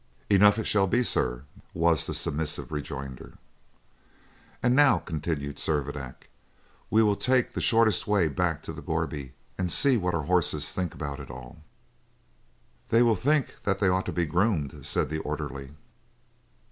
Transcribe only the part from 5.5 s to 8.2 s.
Servadac, "we will take the shortest